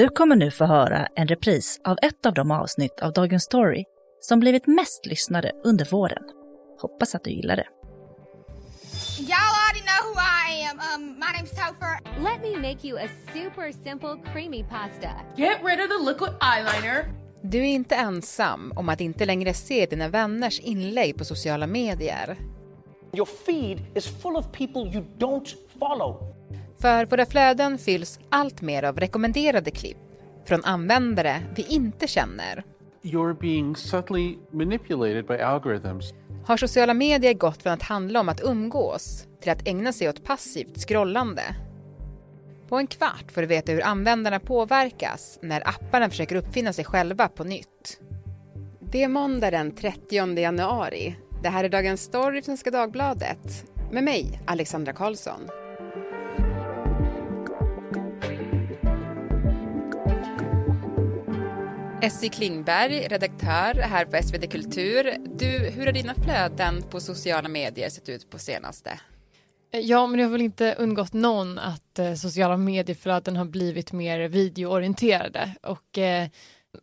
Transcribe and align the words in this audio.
Du 0.00 0.08
kommer 0.08 0.36
nu 0.36 0.50
få 0.50 0.64
höra 0.64 1.06
en 1.14 1.26
repris 1.28 1.80
av 1.84 1.98
ett 2.02 2.26
av 2.26 2.34
de 2.34 2.50
avsnitt 2.50 3.00
av 3.00 3.12
Dagens 3.12 3.42
Story 3.42 3.84
som 4.20 4.40
blivit 4.40 4.66
mest 4.66 5.06
lyssnade 5.06 5.52
under 5.64 5.84
våren. 5.84 6.22
Hoppas 6.80 7.14
att 7.14 7.24
du 7.24 7.30
gillar 7.30 7.56
det. 7.56 7.66
Y'all 9.18 9.54
already 9.60 9.82
know 9.88 10.00
who 10.06 10.20
I 10.20 10.68
am. 10.70 10.78
Um, 10.78 11.06
my 11.14 11.26
name's 11.38 11.50
Topher. 11.50 12.22
Let 12.22 12.40
me 12.42 12.68
make 12.68 12.88
you 12.88 12.98
a 12.98 13.08
super 13.32 13.72
simple 13.84 14.32
creamy 14.32 14.64
pasta. 14.64 15.10
Get 15.36 15.58
rid 15.64 15.80
of 15.80 15.88
the 15.88 16.10
liquid 16.10 16.34
eyeliner. 16.40 17.04
Du 17.42 17.58
är 17.58 17.74
inte 17.74 17.94
ensam 17.94 18.72
om 18.76 18.88
att 18.88 19.00
inte 19.00 19.24
längre 19.24 19.54
se 19.54 19.86
dina 19.86 20.08
vänners 20.08 20.60
inlägg 20.60 21.18
på 21.18 21.24
sociala 21.24 21.66
medier. 21.66 22.36
Your 23.12 23.28
feed 23.46 23.96
is 23.96 24.22
full 24.22 24.36
of 24.36 24.52
people 24.52 24.80
you 24.80 25.04
don't 25.18 25.54
follow. 25.78 26.40
För 26.80 27.06
våra 27.06 27.26
flöden 27.26 27.78
fylls 27.78 28.18
allt 28.28 28.62
mer 28.62 28.82
av 28.82 29.00
rekommenderade 29.00 29.70
klipp 29.70 29.96
från 30.44 30.64
användare 30.64 31.42
vi 31.56 31.66
inte 31.68 32.06
känner. 32.06 32.64
You're 33.02 33.40
being 33.40 33.76
subtly 33.76 34.36
manipulated 34.50 35.26
by 35.26 35.38
algorithms. 35.38 36.12
Har 36.46 36.56
sociala 36.56 36.94
medier 36.94 37.34
gått 37.34 37.62
från 37.62 37.72
att 37.72 37.82
handla 37.82 38.20
om 38.20 38.28
att 38.28 38.40
umgås 38.44 39.26
till 39.40 39.52
att 39.52 39.68
ägna 39.68 39.92
sig 39.92 40.08
åt 40.08 40.24
passivt 40.24 40.88
scrollande? 40.88 41.42
På 42.68 42.78
en 42.78 42.86
kvart 42.86 43.32
får 43.32 43.40
du 43.40 43.46
veta 43.46 43.72
hur 43.72 43.84
användarna 43.84 44.40
påverkas 44.40 45.38
när 45.42 45.68
apparna 45.68 46.10
försöker 46.10 46.36
uppfinna 46.36 46.72
sig 46.72 46.84
själva 46.84 47.28
på 47.28 47.44
nytt. 47.44 48.00
Det 48.80 49.02
är 49.02 49.08
måndag 49.08 49.50
den 49.50 49.74
30 49.74 50.38
januari. 50.38 51.16
Det 51.42 51.48
här 51.48 51.64
är 51.64 51.68
Dagens 51.68 52.02
Story 52.02 52.32
från 52.32 52.42
Svenska 52.42 52.70
Dagbladet 52.70 53.64
med 53.92 54.04
mig, 54.04 54.40
Alexandra 54.46 54.92
Karlsson. 54.92 55.59
Essie 62.02 62.28
Klingberg, 62.28 63.08
redaktör 63.08 63.74
här 63.74 64.04
på 64.04 64.22
SvD 64.22 64.50
Kultur. 64.50 65.16
Du, 65.38 65.46
hur 65.48 65.86
har 65.86 65.92
dina 65.92 66.14
flöden 66.14 66.82
på 66.82 67.00
sociala 67.00 67.48
medier 67.48 67.88
sett 67.88 68.08
ut 68.08 68.30
på 68.30 68.38
senaste? 68.38 69.00
Eh, 69.72 69.80
ja, 69.80 70.06
men 70.06 70.18
det 70.18 70.24
har 70.24 70.30
väl 70.30 70.40
inte 70.40 70.74
undgått 70.78 71.12
någon 71.12 71.58
att 71.58 71.98
eh, 71.98 72.14
sociala 72.14 72.56
medieflöden 72.56 73.36
har 73.36 73.44
blivit 73.44 73.92
mer 73.92 74.28
videoorienterade 74.28 75.54
och 75.62 75.98
eh, 75.98 76.28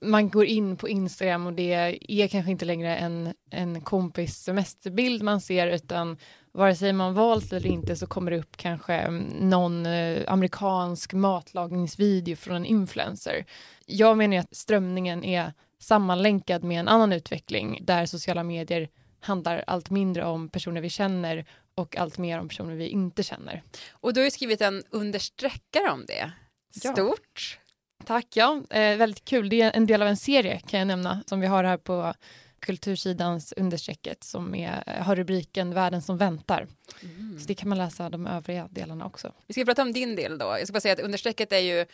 man 0.01 0.29
går 0.29 0.45
in 0.45 0.77
på 0.77 0.89
Instagram 0.89 1.45
och 1.45 1.53
det 1.53 1.99
är 2.07 2.27
kanske 2.27 2.51
inte 2.51 2.65
längre 2.65 2.95
en, 2.95 3.33
en 3.51 3.81
kompis 3.81 4.35
semesterbild 4.35 5.23
man 5.23 5.41
ser 5.41 5.67
utan 5.67 6.17
vare 6.57 6.75
sig 6.75 6.93
man 6.93 7.13
valt 7.13 7.53
eller 7.53 7.69
inte 7.69 7.95
så 7.95 8.07
kommer 8.07 8.31
det 8.31 8.39
upp 8.39 8.57
kanske 8.57 8.93
mm, 8.93 9.23
någon 9.49 9.85
eh, 9.85 10.23
amerikansk 10.27 11.13
matlagningsvideo 11.13 12.35
från 12.35 12.55
en 12.55 12.65
influencer. 12.65 13.45
Jag 13.89 14.17
menar 14.17 14.37
att 14.37 14.55
strömningen 14.55 15.23
är 15.23 15.53
sammanlänkad 15.79 16.63
med 16.63 16.79
en 16.79 16.87
annan 16.87 17.13
utveckling 17.13 17.79
där 17.81 18.05
sociala 18.05 18.43
medier 18.43 18.89
handlar 19.19 19.63
allt 19.67 19.89
mindre 19.89 20.25
om 20.25 20.49
personer 20.49 20.81
vi 20.81 20.89
känner 20.89 21.45
och 21.75 21.97
allt 21.97 22.17
mer 22.17 22.39
om 22.39 22.49
personer 22.49 22.75
vi 22.75 22.87
inte 22.87 23.23
känner. 23.23 23.63
Och 23.91 24.13
du 24.13 24.19
har 24.19 24.25
ju 24.25 24.31
skrivit 24.31 24.61
en 24.61 24.83
understreckare 24.89 25.89
om 25.91 26.05
det. 26.05 26.31
Stort. 26.79 27.59
Ja. 27.97 28.05
Tack, 28.05 28.27
ja. 28.33 28.61
Eh, 28.69 28.97
väldigt 28.97 29.25
kul. 29.25 29.49
Det 29.49 29.61
är 29.61 29.71
en 29.71 29.85
del 29.85 30.01
av 30.01 30.07
en 30.07 30.17
serie 30.17 30.59
kan 30.59 30.79
jag 30.79 30.87
nämna 30.87 31.23
som 31.27 31.39
vi 31.39 31.47
har 31.47 31.63
här 31.63 31.77
på 31.77 32.13
kultursidans 32.59 33.53
understrecket 33.57 34.23
som 34.23 34.55
är, 34.55 35.01
har 35.01 35.15
rubriken 35.15 35.73
Världen 35.73 36.01
som 36.01 36.17
väntar. 36.17 36.67
Mm. 37.03 37.39
Så 37.39 37.47
det 37.47 37.55
kan 37.55 37.69
man 37.69 37.77
läsa 37.77 38.09
de 38.09 38.27
övriga 38.27 38.67
delarna 38.71 39.05
också. 39.05 39.31
Vi 39.47 39.53
ska 39.53 39.65
prata 39.65 39.81
om 39.81 39.93
din 39.93 40.15
del 40.15 40.37
då. 40.37 40.45
Jag 40.45 40.67
ska 40.67 40.73
bara 40.73 40.81
säga 40.81 40.93
att 40.93 40.99
understrecket 40.99 41.51
är 41.51 41.59
ju 41.59 41.85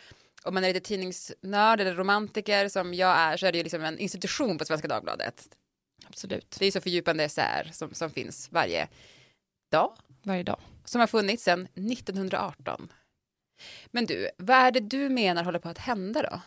om 0.44 0.54
man 0.54 0.64
är 0.64 0.68
lite 0.68 0.86
tidningsnörd 0.86 1.80
eller 1.80 1.94
romantiker 1.94 2.68
som 2.68 2.94
jag 2.94 3.16
är 3.16 3.36
så 3.36 3.46
är 3.46 3.52
det 3.52 3.58
ju 3.58 3.64
liksom 3.64 3.84
en 3.84 3.98
institution 3.98 4.58
på 4.58 4.64
Svenska 4.64 4.88
Dagbladet. 4.88 5.48
Absolut. 6.06 6.56
Det 6.58 6.66
är 6.66 6.70
så 6.70 6.80
fördjupande 6.80 7.24
essäer 7.24 7.70
som, 7.72 7.94
som 7.94 8.10
finns 8.10 8.52
varje 8.52 8.88
dag. 9.70 9.96
Varje 10.22 10.42
dag. 10.42 10.58
Som 10.84 11.00
har 11.00 11.06
funnits 11.06 11.44
sedan 11.44 11.68
1918. 11.74 12.92
Men 13.86 14.06
du, 14.06 14.30
vad 14.38 14.56
är 14.56 14.70
det 14.70 14.80
du 14.80 15.08
menar 15.08 15.44
håller 15.44 15.58
på 15.58 15.68
att 15.68 15.78
hända 15.78 16.22
då? 16.22 16.40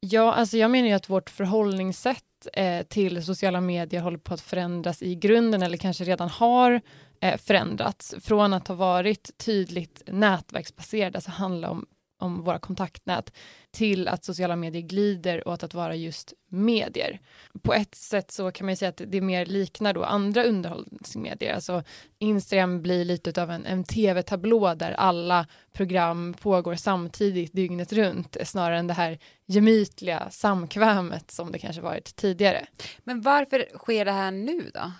Ja, 0.00 0.32
alltså 0.32 0.56
jag 0.56 0.70
menar 0.70 0.88
ju 0.88 0.94
att 0.94 1.10
vårt 1.10 1.30
förhållningssätt 1.30 2.24
eh, 2.52 2.82
till 2.82 3.24
sociala 3.24 3.60
medier 3.60 4.00
håller 4.00 4.18
på 4.18 4.34
att 4.34 4.40
förändras 4.40 5.02
i 5.02 5.14
grunden 5.14 5.62
eller 5.62 5.76
kanske 5.76 6.04
redan 6.04 6.28
har 6.28 6.80
eh, 7.20 7.38
förändrats. 7.38 8.14
Från 8.20 8.52
att 8.52 8.68
ha 8.68 8.74
varit 8.74 9.38
tydligt 9.38 10.02
nätverksbaserade, 10.06 11.18
alltså 11.18 11.30
handla 11.30 11.70
om 11.70 11.86
om 12.22 12.42
våra 12.42 12.58
kontaktnät 12.58 13.32
till 13.70 14.08
att 14.08 14.24
sociala 14.24 14.56
medier 14.56 14.82
glider 14.82 15.48
åt 15.48 15.62
att 15.62 15.74
vara 15.74 15.94
just 15.94 16.32
medier. 16.48 17.20
På 17.62 17.74
ett 17.74 17.94
sätt 17.94 18.30
så 18.30 18.50
kan 18.50 18.66
man 18.66 18.76
säga 18.76 18.88
att 18.88 19.02
det 19.06 19.20
mer 19.20 19.46
liknar 19.46 19.92
då 19.92 20.04
andra 20.04 20.44
underhållningsmedier. 20.44 21.54
Alltså 21.54 21.82
Instagram 22.18 22.82
blir 22.82 23.04
lite 23.04 23.42
av 23.42 23.50
en, 23.50 23.66
en 23.66 23.84
tv-tablå 23.84 24.74
där 24.74 24.92
alla 24.92 25.46
program 25.72 26.34
pågår 26.34 26.74
samtidigt 26.74 27.52
dygnet 27.52 27.92
runt 27.92 28.36
snarare 28.44 28.78
än 28.78 28.86
det 28.86 28.94
här 28.94 29.18
gemytliga 29.46 30.30
samkvämet 30.30 31.30
som 31.30 31.52
det 31.52 31.58
kanske 31.58 31.82
varit 31.82 32.16
tidigare. 32.16 32.66
Men 33.04 33.20
varför 33.20 33.78
sker 33.78 34.04
det 34.04 34.12
här 34.12 34.30
nu 34.30 34.70
då? 34.74 34.92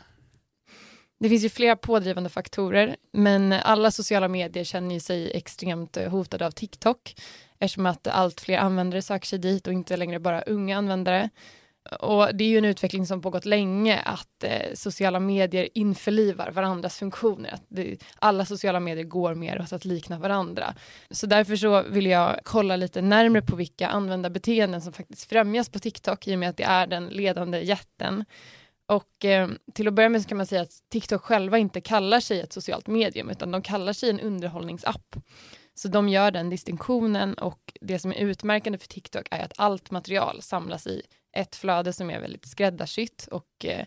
Det 1.21 1.29
finns 1.29 1.45
ju 1.45 1.49
flera 1.49 1.77
pådrivande 1.77 2.31
faktorer, 2.31 2.97
men 3.13 3.53
alla 3.53 3.91
sociala 3.91 4.29
medier 4.29 4.65
känner 4.65 4.99
sig 5.01 5.31
extremt 5.35 5.97
eh, 5.97 6.11
hotade 6.11 6.47
av 6.47 6.51
TikTok 6.51 7.15
eftersom 7.59 7.87
att 7.87 8.07
allt 8.07 8.41
fler 8.41 8.59
användare 8.59 9.03
söker 9.03 9.27
sig 9.27 9.39
dit 9.39 9.67
och 9.67 9.73
inte 9.73 9.97
längre 9.97 10.19
bara 10.19 10.43
unga 10.43 10.79
användare. 10.79 11.31
Och 12.01 12.35
det 12.35 12.45
är 12.45 12.49
ju 12.49 12.59
en 12.59 12.65
utveckling 12.65 13.07
som 13.07 13.23
pågått 13.23 13.45
länge 13.45 13.99
att 13.99 14.45
eh, 14.45 14.75
sociala 14.75 15.21
medier 15.21 15.69
införlivar 15.75 16.51
varandras 16.51 16.99
funktioner. 16.99 17.55
Att 17.55 17.65
det, 17.69 17.97
alla 18.19 18.45
sociala 18.45 18.81
medier 18.81 19.05
går 19.05 19.35
mer 19.35 19.61
åt 19.61 19.73
att 19.73 19.85
likna 19.85 20.19
varandra. 20.19 20.75
Så 21.11 21.27
därför 21.27 21.57
så 21.57 21.83
vill 21.83 22.07
jag 22.07 22.41
kolla 22.45 22.77
lite 22.77 23.03
närmre 23.03 23.43
på 23.43 23.57
vilka 23.57 23.89
användarbeteenden 23.89 24.81
som 24.81 24.93
faktiskt 24.93 25.29
främjas 25.29 25.69
på 25.69 25.79
TikTok 25.79 26.29
i 26.29 26.35
och 26.35 26.39
med 26.39 26.49
att 26.51 26.57
det 26.57 26.65
är 26.65 26.87
den 26.87 27.07
ledande 27.07 27.61
jätten. 27.61 28.25
Och 28.91 29.25
eh, 29.25 29.49
till 29.75 29.89
att 29.89 29.95
börja 29.95 30.09
med 30.09 30.23
så 30.23 30.29
kan 30.29 30.37
man 30.37 30.47
säga 30.47 30.63
att 30.63 30.83
TikTok 30.89 31.23
själva 31.23 31.59
inte 31.59 31.81
kallar 31.81 32.21
sig 32.21 32.41
ett 32.41 32.53
socialt 32.53 32.87
medium 32.87 33.31
utan 33.31 33.51
de 33.51 33.63
kallar 33.63 33.93
sig 33.93 34.11
en 34.11 34.21
underhållningsapp. 34.21 35.17
Så 35.75 35.89
de 35.89 36.09
gör 36.09 36.31
den 36.31 36.51
distinktionen 36.51 37.35
och 37.35 37.73
det 37.81 37.99
som 37.99 38.13
är 38.13 38.17
utmärkande 38.17 38.79
för 38.79 38.89
TikTok 38.89 39.29
är 39.31 39.45
att 39.45 39.53
allt 39.57 39.91
material 39.91 40.43
samlas 40.43 40.87
i 40.87 41.03
ett 41.37 41.57
flöde 41.57 41.93
som 41.93 42.11
är 42.11 42.21
väldigt 42.21 42.47
skräddarsytt 42.47 43.29
och 43.31 43.65
eh, 43.65 43.87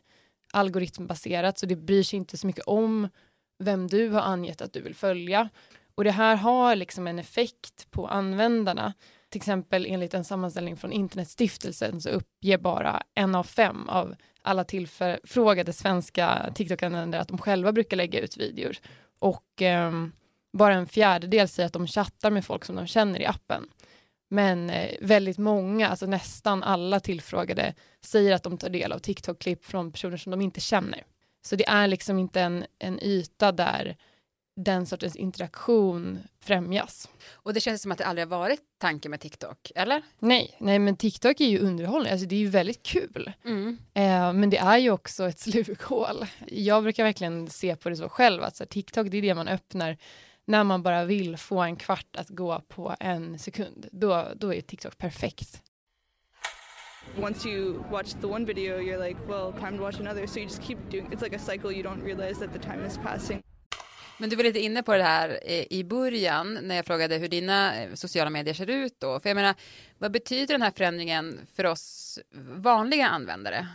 algoritmbaserat 0.54 1.58
så 1.58 1.66
det 1.66 1.76
bryr 1.76 2.04
sig 2.04 2.18
inte 2.18 2.38
så 2.38 2.48
mycket 2.48 2.66
om 2.66 3.10
vem 3.60 3.88
du 3.88 4.10
har 4.10 4.22
angett 4.22 4.62
att 4.62 4.74
du 4.74 4.82
vill 4.82 4.96
följa. 4.96 5.50
Och 5.96 6.04
det 6.04 6.12
här 6.12 6.36
har 6.36 6.76
liksom 6.76 7.08
en 7.08 7.20
effekt 7.20 7.92
på 7.92 8.08
användarna. 8.08 8.94
Till 9.34 9.40
exempel 9.40 9.86
enligt 9.90 10.14
en 10.14 10.24
sammanställning 10.24 10.78
från 10.78 10.92
Internetstiftelsen 10.92 12.02
så 12.02 12.10
uppger 12.10 12.58
bara 12.58 13.04
en 13.16 13.36
av 13.36 13.44
fem 13.44 13.90
av 13.90 14.16
alla 14.42 14.64
tillfrågade 14.64 15.74
svenska 15.74 16.52
TikTok-användare 16.56 17.22
att 17.22 17.28
de 17.28 17.38
själva 17.38 17.72
brukar 17.72 17.98
lägga 17.98 18.20
ut 18.20 18.38
videor. 18.38 18.76
Och 19.20 19.62
eh, 19.62 19.92
bara 20.58 20.74
en 20.74 20.88
fjärdedel 20.88 21.48
säger 21.48 21.68
att 21.68 21.74
de 21.74 21.88
chattar 21.88 22.32
med 22.32 22.46
folk 22.46 22.66
som 22.66 22.76
de 22.76 22.88
känner 22.88 23.22
i 23.22 23.26
appen. 23.26 23.68
Men 24.30 24.70
eh, 24.70 24.96
väldigt 25.02 25.38
många, 25.38 25.90
alltså 25.90 26.06
nästan 26.06 26.64
alla 26.64 27.00
tillfrågade, 27.00 27.74
säger 28.02 28.34
att 28.34 28.44
de 28.44 28.58
tar 28.58 28.70
del 28.70 28.92
av 28.92 29.00
TikTok-klipp 29.00 29.66
från 29.66 29.92
personer 29.92 30.18
som 30.18 30.32
de 30.32 30.42
inte 30.42 30.60
känner. 30.60 31.04
Så 31.42 31.56
det 31.56 31.68
är 31.68 31.88
liksom 31.88 32.20
inte 32.20 32.42
en, 32.42 32.66
en 32.80 33.04
yta 33.04 33.52
där 33.52 33.98
den 34.56 34.86
sortens 34.86 35.16
interaktion 35.16 36.20
främjas. 36.40 37.10
Och 37.32 37.54
det 37.54 37.60
känns 37.60 37.82
som 37.82 37.92
att 37.92 37.98
det 37.98 38.06
aldrig 38.06 38.28
har 38.28 38.40
varit 38.40 38.62
tanken 38.78 39.12
med 39.12 39.20
TikTok, 39.20 39.72
eller? 39.76 40.02
Nej, 40.20 40.56
nej 40.60 40.80
men 40.80 40.96
TikTok 40.96 41.42
är 41.42 41.46
ju 41.46 41.60
underhållning, 41.60 42.12
alltså 42.12 42.28
det 42.28 42.36
är 42.36 42.40
ju 42.40 42.48
väldigt 42.48 42.84
kul. 42.84 43.32
Mm. 43.46 43.78
Eh, 43.94 44.34
men 44.34 44.50
det 44.50 44.58
är 44.58 44.78
ju 44.78 44.92
också 44.92 45.28
ett 45.28 45.40
slukhål. 45.50 46.26
Jag 46.48 46.84
brukar 46.84 47.04
verkligen 47.04 47.50
se 47.50 47.76
på 47.76 47.90
det 47.90 47.96
så 47.96 48.10
själv, 48.10 48.44
att 48.44 48.56
så 48.56 48.64
här, 48.64 48.70
TikTok 48.70 49.08
det 49.12 49.18
är 49.18 49.22
det 49.22 49.36
man 49.36 49.48
öppnar 49.48 49.98
när 50.46 50.64
man 50.64 50.84
bara 50.84 51.06
vill 51.06 51.38
få 51.38 51.62
en 51.62 51.76
kvart 51.76 52.16
att 52.18 52.30
gå 52.30 52.62
på 52.68 52.96
en 53.00 53.40
sekund. 53.40 53.88
Då, 53.92 54.28
då 54.36 54.54
är 54.54 54.62
TikTok 54.62 54.98
perfekt. 54.98 55.62
Once 57.18 57.50
you 57.50 57.84
watch 57.92 58.14
the 58.22 58.28
one 58.28 58.46
video 58.46 58.80
you're 58.80 59.08
like, 59.08 59.20
well, 59.28 59.54
time 59.54 59.78
to 59.78 59.84
watch 59.84 60.00
another. 60.00 60.28
So 60.28 60.40
you 60.40 60.48
just 60.48 60.62
keep 60.64 60.78
doing, 60.92 61.12
it's 61.12 61.22
like 61.22 61.36
a 61.36 61.40
cycle 61.40 61.72
you 61.72 61.84
don't 61.84 62.04
realize 62.04 62.40
that 62.40 62.54
the 62.54 62.60
time 62.60 62.86
is 62.88 62.98
passing. 62.98 63.44
Men 64.18 64.30
du 64.30 64.36
var 64.36 64.44
lite 64.44 64.60
inne 64.60 64.84
på 64.84 64.94
det 64.94 65.04
här 65.04 65.40
eh, 65.44 65.66
i 65.70 65.84
början 65.84 66.60
när 66.62 66.76
jag 66.76 66.86
frågade 66.86 67.18
hur 67.18 67.28
dina 67.28 67.82
eh, 67.82 67.94
sociala 67.94 68.30
medier 68.30 68.54
ser 68.54 68.70
ut 68.70 69.00
då. 69.00 69.20
För 69.20 69.30
jag 69.30 69.36
menar, 69.36 69.56
vad 69.98 70.12
betyder 70.12 70.54
den 70.54 70.62
här 70.62 70.72
förändringen 70.72 71.40
för 71.56 71.66
oss 71.66 72.20
vanliga 72.56 73.08
användare? 73.08 73.68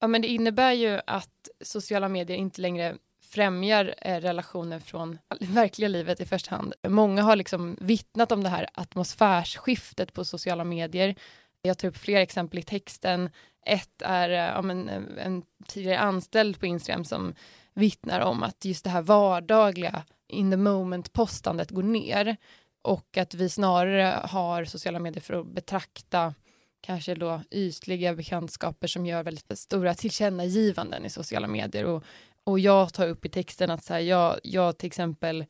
Ja, 0.00 0.06
men 0.06 0.22
det 0.22 0.28
innebär 0.28 0.72
ju 0.72 1.00
att 1.06 1.48
sociala 1.60 2.08
medier 2.08 2.36
inte 2.36 2.60
längre 2.60 2.96
främjar 3.22 3.94
eh, 3.98 4.20
relationer 4.20 4.78
från 4.78 5.18
verkliga 5.40 5.88
livet 5.88 6.20
i 6.20 6.26
första 6.26 6.56
hand. 6.56 6.74
Många 6.88 7.22
har 7.22 7.36
liksom 7.36 7.76
vittnat 7.80 8.32
om 8.32 8.42
det 8.42 8.48
här 8.48 8.68
atmosfärsskiftet 8.74 10.12
på 10.12 10.24
sociala 10.24 10.64
medier. 10.64 11.14
Jag 11.62 11.78
tar 11.78 11.88
upp 11.88 11.96
flera 11.96 12.22
exempel 12.22 12.58
i 12.58 12.62
texten. 12.62 13.30
Ett 13.66 14.02
är 14.02 14.30
eh, 14.30 14.36
ja, 14.36 14.62
men, 14.62 14.88
en 15.18 15.42
tidigare 15.66 15.98
anställd 15.98 16.60
på 16.60 16.66
Instagram 16.66 17.04
som 17.04 17.34
vittnar 17.76 18.20
om 18.20 18.42
att 18.42 18.64
just 18.64 18.84
det 18.84 18.90
här 18.90 19.02
vardagliga 19.02 20.04
in 20.28 20.50
the 20.50 20.56
moment 20.56 21.12
postandet 21.12 21.70
går 21.70 21.82
ner 21.82 22.36
och 22.82 23.16
att 23.16 23.34
vi 23.34 23.48
snarare 23.48 24.20
har 24.24 24.64
sociala 24.64 24.98
medier 24.98 25.20
för 25.20 25.34
att 25.40 25.46
betrakta 25.46 26.34
kanske 26.80 27.14
då 27.14 27.42
ytliga 27.50 28.14
bekantskaper 28.14 28.86
som 28.86 29.06
gör 29.06 29.22
väldigt 29.22 29.58
stora 29.58 29.94
tillkännagivanden 29.94 31.04
i 31.04 31.10
sociala 31.10 31.46
medier. 31.46 31.84
Och, 31.84 32.04
och 32.44 32.58
jag 32.58 32.92
tar 32.92 33.08
upp 33.08 33.24
i 33.24 33.28
texten 33.28 33.70
att 33.70 33.84
så 33.84 33.94
här, 33.94 34.00
jag, 34.00 34.40
jag 34.42 34.78
till 34.78 34.86
exempel 34.86 35.40
eh, 35.40 35.46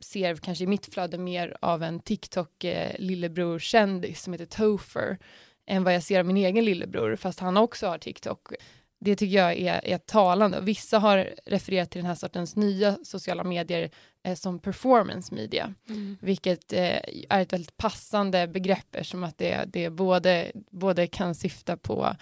ser 0.00 0.36
kanske 0.36 0.64
i 0.64 0.66
mitt 0.66 0.94
flöde 0.94 1.18
mer 1.18 1.56
av 1.60 1.82
en 1.82 2.00
TikTok 2.00 2.64
eh, 2.64 2.98
lillebror 2.98 3.58
kändis 3.58 4.22
som 4.22 4.32
heter 4.32 4.46
Topher 4.46 5.18
än 5.66 5.84
vad 5.84 5.94
jag 5.94 6.02
ser 6.02 6.20
av 6.20 6.26
min 6.26 6.36
egen 6.36 6.64
lillebror, 6.64 7.16
fast 7.16 7.40
han 7.40 7.56
också 7.56 7.86
har 7.86 7.98
TikTok. 7.98 8.52
Det 8.98 9.16
tycker 9.16 9.36
jag 9.36 9.58
är, 9.58 9.84
är 9.84 9.98
talande. 9.98 10.60
Vissa 10.60 10.98
har 10.98 11.34
refererat 11.46 11.90
till 11.90 11.98
den 11.98 12.06
här 12.06 12.14
sortens 12.14 12.56
nya 12.56 12.98
sociala 13.02 13.44
medier 13.44 13.90
eh, 14.22 14.34
som 14.34 14.58
performance 14.58 15.34
media, 15.34 15.74
mm. 15.88 16.18
vilket 16.20 16.72
eh, 16.72 17.00
är 17.28 17.40
ett 17.40 17.52
väldigt 17.52 17.76
passande 17.76 18.46
begrepp 18.48 18.96
som 19.02 19.24
att 19.24 19.38
det, 19.38 19.64
det 19.66 19.90
både, 19.90 20.52
både 20.70 21.06
kan 21.06 21.34
syfta 21.34 21.76
på 21.76 22.16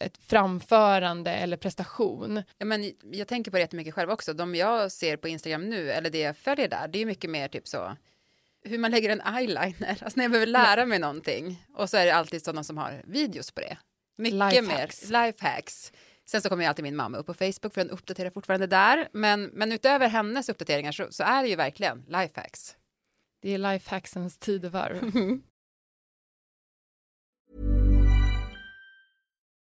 ett 0.00 0.18
framförande 0.18 1.30
eller 1.30 1.56
prestation. 1.56 2.42
Ja, 2.58 2.64
men 2.64 2.92
jag 3.12 3.28
tänker 3.28 3.50
på 3.50 3.56
det 3.56 3.60
jättemycket 3.60 3.94
själv 3.94 4.10
också. 4.10 4.32
De 4.32 4.54
jag 4.54 4.92
ser 4.92 5.16
på 5.16 5.28
Instagram 5.28 5.70
nu, 5.70 5.90
eller 5.90 6.10
det 6.10 6.20
jag 6.20 6.36
följer 6.36 6.68
där, 6.68 6.88
det 6.88 6.98
är 6.98 7.06
mycket 7.06 7.30
mer 7.30 7.48
typ 7.48 7.68
så 7.68 7.96
hur 8.64 8.78
man 8.78 8.90
lägger 8.90 9.10
en 9.10 9.36
eyeliner, 9.36 9.98
alltså 10.02 10.12
när 10.14 10.24
jag 10.24 10.30
behöver 10.30 10.46
lära 10.52 10.86
mig 10.86 10.98
någonting. 10.98 11.64
Och 11.74 11.90
så 11.90 11.96
är 11.96 12.06
det 12.06 12.14
alltid 12.14 12.44
sådana 12.44 12.64
som 12.64 12.78
har 12.78 13.02
videos 13.04 13.50
på 13.50 13.60
det. 13.60 13.76
Mycket 14.18 14.38
lifehacks. 14.38 15.10
mer 15.10 15.26
lifehacks. 15.26 15.92
Sen 16.26 16.42
så 16.42 16.48
kommer 16.48 16.62
ju 16.64 16.68
alltid 16.68 16.82
min 16.82 16.96
mamma 16.96 17.18
upp 17.18 17.26
på 17.26 17.34
Facebook 17.34 17.74
för 17.74 17.80
den 17.80 17.90
uppdaterar 17.90 18.30
fortfarande 18.30 18.66
där. 18.66 19.08
Men, 19.12 19.44
men 19.44 19.72
utöver 19.72 20.08
hennes 20.08 20.48
uppdateringar 20.48 20.92
så, 20.92 21.06
så 21.10 21.22
är 21.22 21.42
det 21.42 21.48
ju 21.48 21.56
verkligen 21.56 22.04
lifehacks. 22.06 22.76
Det 23.42 23.54
är 23.54 23.58
lifehacksens 23.58 24.38
tidevarv. 24.38 25.10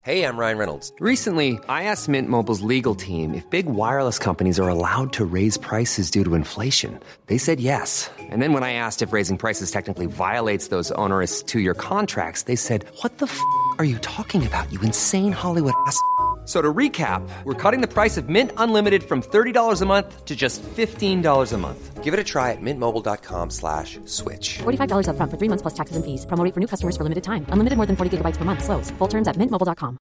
Hej, 0.07 0.19
jag 0.19 0.39
Ryan 0.39 0.57
Reynolds. 0.57 0.93
Recently, 1.01 1.59
I 1.67 1.83
asked 1.83 2.07
Mint 2.07 2.29
Mobiles 2.29 2.61
legal 2.61 2.95
team 2.95 3.33
if 3.33 3.49
big 3.49 3.65
wireless 3.65 4.17
companies 4.17 4.57
are 4.57 4.69
allowed 4.69 5.11
to 5.13 5.25
raise 5.25 5.57
prices 5.57 6.09
due 6.09 6.23
to 6.23 6.35
inflation. 6.35 6.97
They 7.25 7.37
said 7.37 7.59
yes. 7.59 8.09
And 8.31 8.41
then 8.41 8.53
when 8.53 8.63
I 8.63 8.71
asked 8.71 9.01
if 9.01 9.11
raising 9.11 9.37
prices 9.37 9.69
technically 9.69 10.05
violates 10.05 10.69
those 10.69 10.93
onerous 10.93 11.43
two-year 11.43 11.73
contracts, 11.73 12.43
they 12.43 12.55
said, 12.55 12.85
what 13.01 13.17
the 13.17 13.25
f*** 13.25 13.37
are 13.79 13.85
you 13.85 13.97
talking 13.97 14.47
about, 14.47 14.71
you 14.71 14.79
insane 14.81 15.33
Hollywood 15.33 15.73
ass?" 15.85 15.99
So 16.47 16.61
to 16.61 16.73
recap, 16.73 17.27
we're 17.43 17.61
cutting 17.61 17.81
the 17.81 17.93
price 17.93 18.15
of 18.15 18.29
Mint 18.29 18.51
Unlimited 18.55 19.03
from 19.03 19.21
$30 19.21 19.81
a 19.81 19.85
month 19.85 20.23
to 20.23 20.33
just 20.33 20.63
$15 20.63 21.53
a 21.53 21.57
month. 21.57 22.03
Give 22.05 22.13
it 22.13 22.19
a 22.21 22.23
try 22.23 22.53
at 22.53 22.61
mintmobile.com 22.61 23.49
slash 23.49 23.99
switch. 24.05 24.59
$45 24.59 25.09
up 25.09 25.17
front 25.17 25.29
for 25.29 25.37
three 25.37 25.49
months 25.49 25.61
plus 25.61 25.73
taxes 25.73 25.97
and 25.97 26.05
fees. 26.05 26.25
Promoting 26.25 26.53
for 26.53 26.61
new 26.61 26.67
customers 26.67 26.95
for 26.95 27.03
limited 27.03 27.25
time. 27.25 27.45
Unlimited 27.49 27.75
more 27.75 27.85
than 27.85 27.97
40 27.97 28.17
gigabytes 28.17 28.37
per 28.37 28.45
month. 28.45 28.63
Slows. 28.63 28.91
Full 28.91 29.09
terms 29.09 29.27
at 29.27 29.35
mintmobile.com. 29.35 29.97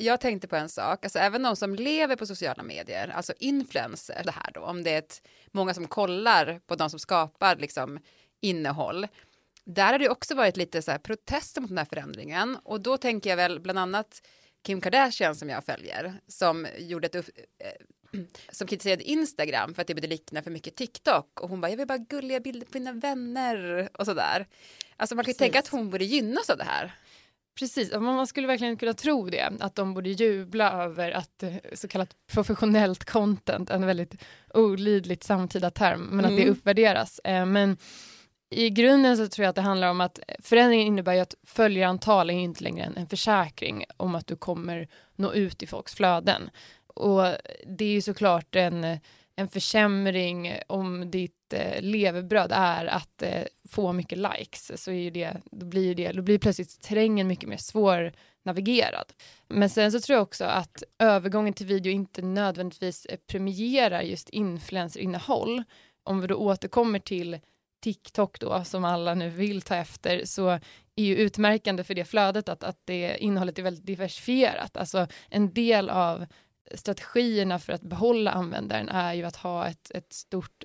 Jag 0.00 0.20
tänkte 0.20 0.48
på 0.48 0.56
en 0.56 0.68
sak, 0.68 1.04
alltså 1.04 1.18
även 1.18 1.42
de 1.42 1.56
som 1.56 1.74
lever 1.74 2.16
på 2.16 2.26
sociala 2.26 2.62
medier, 2.62 3.12
alltså 3.14 3.32
influencers, 3.38 4.24
det 4.24 4.30
här 4.30 4.50
då, 4.54 4.60
om 4.60 4.82
det 4.82 4.90
är 4.90 4.98
ett, 4.98 5.22
många 5.52 5.74
som 5.74 5.86
kollar 5.86 6.60
på 6.66 6.74
de 6.74 6.90
som 6.90 6.98
skapar 6.98 7.56
liksom 7.56 7.98
innehåll, 8.40 9.06
där 9.74 9.92
har 9.92 9.98
det 9.98 10.08
också 10.08 10.34
varit 10.34 10.56
lite 10.56 10.82
så 10.82 10.90
här 10.90 10.98
protester 10.98 11.60
mot 11.60 11.68
den 11.68 11.78
här 11.78 11.84
förändringen 11.84 12.56
och 12.62 12.80
då 12.80 12.96
tänker 12.96 13.30
jag 13.30 13.36
väl 13.36 13.60
bland 13.60 13.78
annat 13.78 14.22
Kim 14.62 14.80
Kardashian 14.80 15.34
som 15.34 15.48
jag 15.48 15.64
följer 15.64 16.14
som 16.28 16.66
gjorde 16.78 17.06
ett 17.06 17.14
eh, 17.14 17.22
som 18.52 18.66
kritiserade 18.66 19.04
Instagram 19.04 19.74
för 19.74 19.82
att 19.82 19.88
det 19.88 19.94
började 19.94 20.14
likna 20.14 20.42
för 20.42 20.50
mycket 20.50 20.76
TikTok 20.76 21.40
och 21.40 21.48
hon 21.48 21.60
bara 21.60 21.70
jag 21.70 21.76
vill 21.76 21.86
bara 21.86 21.98
gulliga 21.98 22.40
bilder 22.40 22.66
på 22.66 22.78
mina 22.78 22.92
vänner 22.92 23.88
och 23.92 24.04
sådär. 24.06 24.46
Alltså 24.96 25.14
man 25.14 25.24
kan 25.24 25.32
ju 25.32 25.38
tänka 25.38 25.58
att 25.58 25.68
hon 25.68 25.90
borde 25.90 26.04
gynnas 26.04 26.50
av 26.50 26.58
det 26.58 26.64
här. 26.64 26.94
Precis, 27.58 27.92
man 27.92 28.26
skulle 28.26 28.46
verkligen 28.46 28.76
kunna 28.76 28.94
tro 28.94 29.28
det, 29.28 29.52
att 29.60 29.74
de 29.74 29.94
borde 29.94 30.10
jubla 30.10 30.72
över 30.72 31.10
att 31.10 31.42
eh, 31.42 31.54
så 31.74 31.88
kallat 31.88 32.10
professionellt 32.32 33.04
content, 33.04 33.70
en 33.70 33.86
väldigt 33.86 34.14
olidligt 34.54 35.24
samtida 35.24 35.70
term, 35.70 36.08
men 36.10 36.24
att 36.24 36.30
mm. 36.30 36.44
det 36.44 36.50
uppvärderas. 36.50 37.18
Eh, 37.18 37.46
men 37.46 37.76
i 38.50 38.70
grunden 38.70 39.16
så 39.16 39.28
tror 39.28 39.44
jag 39.44 39.50
att 39.50 39.56
det 39.56 39.62
handlar 39.62 39.90
om 39.90 40.00
att 40.00 40.18
förändringen 40.38 40.86
innebär 40.86 41.14
ju 41.14 41.20
att 41.20 41.34
följarantal 41.46 42.30
är 42.30 42.34
inte 42.34 42.64
längre 42.64 42.84
en, 42.84 42.96
en 42.96 43.06
försäkring 43.06 43.84
om 43.96 44.14
att 44.14 44.26
du 44.26 44.36
kommer 44.36 44.88
nå 45.16 45.32
ut 45.32 45.62
i 45.62 45.66
folks 45.66 45.94
flöden. 45.94 46.50
Och 46.86 47.22
det 47.66 47.84
är 47.84 47.92
ju 47.92 48.00
såklart 48.00 48.56
en, 48.56 48.98
en 49.36 49.48
försämring 49.48 50.52
om 50.66 51.10
ditt 51.10 51.52
eh, 51.52 51.82
levebröd 51.82 52.52
är 52.54 52.86
att 52.86 53.22
eh, 53.22 53.42
få 53.68 53.92
mycket 53.92 54.18
likes 54.18 54.82
så 54.82 54.90
är 54.90 54.94
ju 54.94 55.10
det, 55.10 55.36
då 55.50 55.66
blir 55.66 55.94
det, 55.94 56.12
då 56.12 56.22
blir 56.22 56.38
plötsligt 56.38 56.80
terrängen 56.80 57.28
mycket 57.28 57.48
mer 57.48 57.56
svår 57.56 58.12
navigerad. 58.44 59.12
Men 59.48 59.70
sen 59.70 59.92
så 59.92 60.00
tror 60.00 60.16
jag 60.16 60.22
också 60.22 60.44
att 60.44 60.82
övergången 60.98 61.54
till 61.54 61.66
video 61.66 61.92
inte 61.92 62.22
nödvändigtvis 62.22 63.06
premierar 63.26 64.02
just 64.02 64.28
influencerinnehåll. 64.28 65.64
Om 66.02 66.20
vi 66.20 66.26
då 66.26 66.34
återkommer 66.34 66.98
till 66.98 67.38
TikTok 67.80 68.40
då, 68.40 68.64
som 68.64 68.84
alla 68.84 69.14
nu 69.14 69.30
vill 69.30 69.62
ta 69.62 69.76
efter, 69.76 70.24
så 70.24 70.48
är 70.96 71.04
ju 71.04 71.16
utmärkande 71.16 71.84
för 71.84 71.94
det 71.94 72.04
flödet 72.04 72.48
att, 72.48 72.64
att 72.64 72.80
det 72.84 73.16
innehållet 73.18 73.58
är 73.58 73.62
väldigt 73.62 73.86
diversifierat. 73.86 74.76
Alltså 74.76 75.06
en 75.28 75.54
del 75.54 75.90
av 75.90 76.26
strategierna 76.74 77.58
för 77.58 77.72
att 77.72 77.82
behålla 77.82 78.30
användaren 78.30 78.88
är 78.88 79.14
ju 79.14 79.24
att 79.24 79.36
ha 79.36 79.66
ett, 79.66 79.90
ett 79.90 80.12
stort 80.12 80.64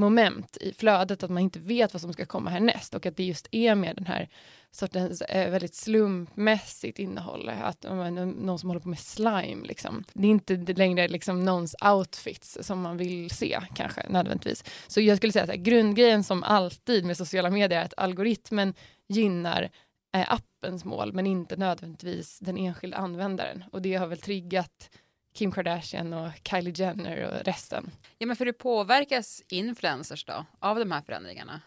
moment 0.00 0.56
i 0.60 0.72
flödet, 0.72 1.22
att 1.22 1.30
man 1.30 1.42
inte 1.42 1.58
vet 1.58 1.94
vad 1.94 2.00
som 2.00 2.12
ska 2.12 2.26
komma 2.26 2.50
härnäst 2.50 2.94
och 2.94 3.06
att 3.06 3.16
det 3.16 3.24
just 3.24 3.48
är 3.50 3.74
med 3.74 3.96
den 3.96 4.06
här 4.06 4.28
sortens 4.70 5.22
eh, 5.22 5.50
väldigt 5.50 5.74
slumpmässigt 5.74 6.98
innehåll. 6.98 7.48
Att 7.48 7.82
någon 7.82 8.58
som 8.58 8.68
håller 8.68 8.80
på 8.80 8.88
med 8.88 8.98
slime, 8.98 9.66
liksom. 9.66 10.04
det 10.12 10.26
är 10.26 10.30
inte 10.30 10.56
längre 10.56 11.08
liksom 11.08 11.44
någons 11.44 11.76
outfits 11.84 12.58
som 12.60 12.80
man 12.80 12.96
vill 12.96 13.30
se 13.30 13.60
kanske 13.74 14.08
nödvändigtvis. 14.08 14.64
Så 14.86 15.00
jag 15.00 15.16
skulle 15.16 15.32
säga 15.32 15.44
att 15.44 15.60
grundgrejen 15.60 16.24
som 16.24 16.42
alltid 16.42 17.04
med 17.04 17.16
sociala 17.16 17.50
medier 17.50 17.80
är 17.80 17.84
att 17.84 17.94
algoritmen 17.96 18.74
gynnar 19.08 19.70
eh, 20.14 20.32
appens 20.32 20.84
mål 20.84 21.12
men 21.12 21.26
inte 21.26 21.56
nödvändigtvis 21.56 22.38
den 22.38 22.56
enskilda 22.56 22.96
användaren 22.96 23.64
och 23.72 23.82
det 23.82 23.94
har 23.94 24.06
väl 24.06 24.20
triggat 24.20 24.90
Kim 25.32 25.52
Kardashian 25.52 26.12
och 26.12 26.30
Kylie 26.50 26.74
Jenner 26.76 27.26
och 27.26 27.44
resten. 27.44 27.90
Ja, 28.18 28.26
men 28.26 28.36
för 28.36 28.44
hur 28.44 28.52
påverkas 28.52 29.42
influencers 29.48 30.24
då 30.24 30.44
av 30.58 30.78
de 30.78 30.92
här 30.92 31.02
förändringarna? 31.02 31.60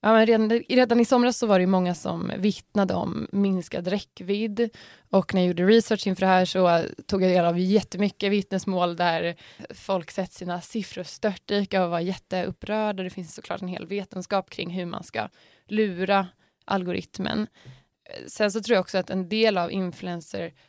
Ja, 0.00 0.12
men 0.12 0.26
redan, 0.26 0.50
redan 0.50 1.00
i 1.00 1.04
somras 1.04 1.38
så 1.38 1.46
var 1.46 1.58
det 1.58 1.66
många 1.66 1.94
som 1.94 2.32
vittnade 2.38 2.94
om 2.94 3.28
minskad 3.32 3.86
räckvidd 3.88 4.70
och 5.10 5.34
när 5.34 5.40
jag 5.40 5.48
gjorde 5.48 5.66
research 5.66 6.06
inför 6.06 6.20
det 6.20 6.32
här 6.32 6.44
så 6.44 6.84
tog 7.06 7.22
jag 7.22 7.30
del 7.30 7.44
av 7.44 7.58
jättemycket 7.58 8.32
vittnesmål 8.32 8.96
där 8.96 9.36
folk 9.70 10.10
sett 10.10 10.32
sina 10.32 10.60
siffror 10.60 11.02
störtdyka 11.02 11.84
och 11.84 11.90
var 11.90 12.00
jätteupprörda. 12.00 13.02
Det 13.02 13.10
finns 13.10 13.34
såklart 13.34 13.62
en 13.62 13.68
hel 13.68 13.86
vetenskap 13.86 14.50
kring 14.50 14.70
hur 14.70 14.86
man 14.86 15.04
ska 15.04 15.28
lura 15.66 16.28
algoritmen. 16.64 17.46
Sen 18.26 18.52
så 18.52 18.60
tror 18.60 18.74
jag 18.74 18.80
också 18.80 18.98
att 18.98 19.10
en 19.10 19.28
del 19.28 19.58
av 19.58 19.72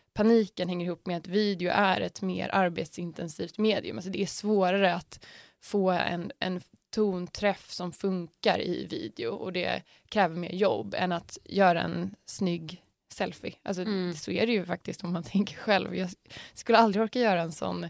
influencerpaniken 0.10 0.70
hänger 0.70 0.86
ihop 0.86 1.06
med 1.06 1.18
att 1.18 1.28
video 1.28 1.72
är 1.74 2.02
ett 2.02 2.22
mer 2.22 2.50
arbetsintensivt 2.54 3.58
medium. 3.58 3.98
Alltså 3.98 4.12
det 4.12 4.22
är 4.22 4.26
svårare 4.26 4.96
att 4.96 5.20
få 5.62 5.90
en, 5.92 6.32
en 6.40 6.62
tonträff 6.92 7.72
som 7.72 7.92
funkar 7.92 8.60
i 8.62 8.88
video 8.90 9.32
och 9.32 9.54
det 9.54 9.84
kräver 10.10 10.36
mer 10.36 10.52
jobb 10.52 10.96
än 10.98 11.12
att 11.12 11.38
göra 11.46 11.82
en 11.82 12.16
snygg 12.26 12.82
selfie. 13.12 13.54
Alltså 13.64 13.82
mm. 13.82 14.14
så 14.14 14.32
är 14.32 14.48
det 14.48 14.54
ju 14.54 14.66
faktiskt 14.66 15.04
om 15.04 15.14
man 15.14 15.24
tänker 15.34 15.56
själv. 15.56 15.96
Jag 15.96 16.10
skulle 16.54 16.78
aldrig 16.78 17.04
orka 17.04 17.20
göra 17.20 17.42
en 17.42 17.52
sån 17.52 17.88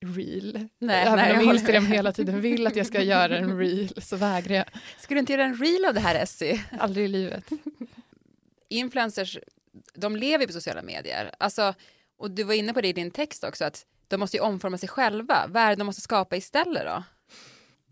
reel. 0.00 0.68
Nej, 0.78 1.06
Även 1.06 1.16
nej, 1.16 1.48
om 1.48 1.54
Instagram 1.54 1.86
hela 1.86 2.12
tiden 2.12 2.40
vill 2.40 2.66
att 2.66 2.76
jag 2.76 2.86
ska 2.86 3.02
göra 3.02 3.38
en 3.38 3.58
reel 3.60 4.02
så 4.02 4.16
vägrar 4.16 4.56
jag. 4.56 4.66
Skulle 4.98 5.18
du 5.18 5.20
inte 5.20 5.32
göra 5.32 5.44
en 5.44 5.56
reel 5.56 5.84
av 5.84 5.94
det 5.94 6.00
här 6.00 6.14
Essie? 6.14 6.60
Aldrig 6.78 7.04
i 7.04 7.08
livet. 7.08 7.44
Influencers, 8.68 9.38
de 9.94 10.16
lever 10.16 10.46
på 10.46 10.52
sociala 10.52 10.82
medier. 10.82 11.34
Alltså, 11.38 11.74
och 12.16 12.30
du 12.30 12.44
var 12.44 12.54
inne 12.54 12.72
på 12.72 12.80
det 12.80 12.88
i 12.88 12.92
din 12.92 13.10
text 13.10 13.44
också, 13.44 13.64
att 13.64 13.86
de 14.08 14.20
måste 14.20 14.36
ju 14.36 14.42
omforma 14.42 14.78
sig 14.78 14.88
själva. 14.88 15.46
Vad 15.48 15.62
är 15.62 15.70
det 15.70 15.76
de 15.76 15.84
måste 15.84 16.02
skapa 16.02 16.36
istället 16.36 16.84
då? 16.86 17.02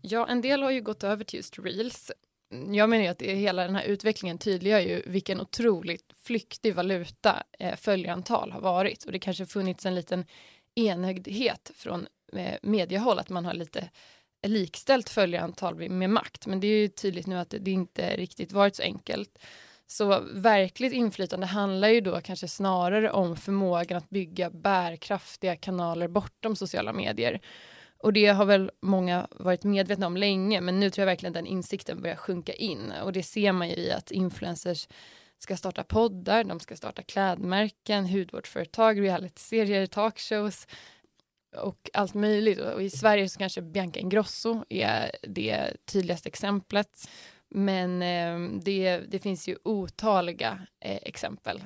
Ja, 0.01 0.27
en 0.27 0.41
del 0.41 0.63
har 0.63 0.71
ju 0.71 0.81
gått 0.81 1.03
över 1.03 1.23
till 1.23 1.37
just 1.37 1.59
reels. 1.59 2.11
jag 2.49 2.89
menar 2.89 3.03
ju 3.03 3.09
att 3.09 3.19
det, 3.19 3.35
hela 3.35 3.63
den 3.63 3.75
här 3.75 3.83
utvecklingen 3.83 4.37
tydliggör 4.37 4.79
ju 4.79 5.01
vilken 5.05 5.41
otroligt 5.41 6.13
flyktig 6.23 6.75
valuta 6.75 7.43
eh, 7.59 7.75
följarantal 7.75 8.51
har 8.51 8.61
varit 8.61 9.03
och 9.03 9.11
det 9.11 9.19
kanske 9.19 9.45
funnits 9.45 9.85
en 9.85 9.95
liten 9.95 10.25
enögdhet 10.75 11.71
från 11.75 12.07
eh, 12.33 12.55
mediehåll 12.61 13.19
att 13.19 13.29
man 13.29 13.45
har 13.45 13.53
lite 13.53 13.89
likställt 14.47 15.09
följarantal 15.09 15.89
med 15.89 16.09
makt 16.09 16.47
men 16.47 16.59
det 16.59 16.67
är 16.67 16.77
ju 16.77 16.87
tydligt 16.87 17.27
nu 17.27 17.37
att 17.37 17.49
det, 17.49 17.59
det 17.59 17.71
inte 17.71 18.17
riktigt 18.17 18.51
varit 18.51 18.75
så 18.75 18.83
enkelt. 18.83 19.39
Så 19.87 20.19
verkligt 20.33 20.93
inflytande 20.93 21.45
handlar 21.45 21.87
ju 21.87 22.01
då 22.01 22.21
kanske 22.21 22.47
snarare 22.47 23.11
om 23.11 23.35
förmågan 23.35 23.97
att 23.97 24.09
bygga 24.09 24.49
bärkraftiga 24.49 25.55
kanaler 25.55 26.07
bortom 26.07 26.55
sociala 26.55 26.93
medier. 26.93 27.41
Och 27.99 28.13
det 28.13 28.27
har 28.27 28.45
väl 28.45 28.71
många 28.81 29.27
varit 29.31 29.63
medvetna 29.63 30.07
om 30.07 30.17
länge, 30.17 30.61
men 30.61 30.79
nu 30.79 30.89
tror 30.89 31.01
jag 31.01 31.11
verkligen 31.11 31.33
den 31.33 31.45
insikten 31.45 32.01
börjar 32.01 32.15
sjunka 32.15 32.53
in. 32.53 32.93
Och 33.03 33.13
det 33.13 33.23
ser 33.23 33.51
man 33.51 33.69
ju 33.69 33.75
i 33.75 33.91
att 33.91 34.11
influencers 34.11 34.87
ska 35.39 35.57
starta 35.57 35.83
poddar, 35.83 36.43
de 36.43 36.59
ska 36.59 36.75
starta 36.75 37.03
klädmärken, 37.03 38.05
hudvårdsföretag, 38.05 39.01
realityserier, 39.01 39.85
talkshows 39.85 40.67
och 41.55 41.89
allt 41.93 42.13
möjligt. 42.13 42.59
Och 42.59 42.83
i 42.83 42.89
Sverige 42.89 43.29
så 43.29 43.39
kanske 43.39 43.61
Bianca 43.61 43.99
Ingrosso 43.99 44.63
är 44.69 45.11
det 45.21 45.73
tydligaste 45.85 46.29
exemplet. 46.29 47.09
Men 47.49 48.01
eh, 48.01 48.59
det, 48.61 48.97
det 48.97 49.19
finns 49.19 49.47
ju 49.47 49.57
otaliga 49.63 50.67
eh, 50.79 50.99
exempel. 51.01 51.63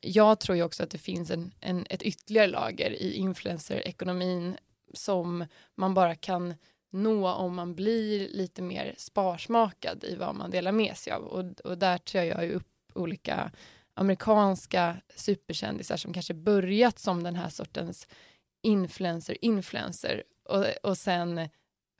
Jag 0.00 0.40
tror 0.40 0.56
ju 0.56 0.62
också 0.62 0.82
att 0.82 0.90
det 0.90 0.98
finns 0.98 1.30
en, 1.30 1.52
en, 1.60 1.86
ett 1.90 2.02
ytterligare 2.02 2.46
lager 2.46 2.90
i 2.90 3.12
influencer-ekonomin 3.12 4.56
som 4.94 5.46
man 5.74 5.94
bara 5.94 6.14
kan 6.14 6.54
nå 6.90 7.28
om 7.28 7.54
man 7.54 7.74
blir 7.74 8.28
lite 8.28 8.62
mer 8.62 8.94
sparsmakad 8.98 10.04
i 10.04 10.16
vad 10.16 10.34
man 10.34 10.50
delar 10.50 10.72
med 10.72 10.96
sig 10.96 11.12
av. 11.12 11.22
Och, 11.22 11.60
och 11.60 11.78
där 11.78 11.98
tar 11.98 12.22
jag 12.22 12.44
ju 12.44 12.52
upp 12.52 12.68
olika 12.94 13.52
amerikanska 13.94 14.96
superkändisar 15.16 15.96
som 15.96 16.12
kanske 16.12 16.34
börjat 16.34 16.98
som 16.98 17.22
den 17.22 17.36
här 17.36 17.48
sortens 17.48 18.08
influencer-influencer 18.62 20.22
och, 20.44 20.64
och 20.82 20.98
sen 20.98 21.48